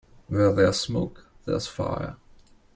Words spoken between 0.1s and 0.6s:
Where